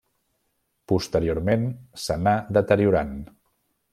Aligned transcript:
Posteriorment 0.91 1.67
s'anà 2.05 2.35
deteriorant. 2.59 3.15